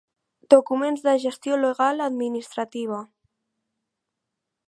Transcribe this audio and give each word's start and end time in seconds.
Documents 0.53 1.03
de 1.07 1.13
gestió 1.25 1.59
legal 1.65 2.01
administrativa. 2.07 2.99